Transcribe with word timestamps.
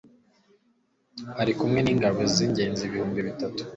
ari 1.41 1.51
kumwe 1.59 1.79
n'ingabo 1.81 2.19
z'ingenzi 2.33 2.81
ibihumbi 2.85 3.19
bitatu 3.27 3.61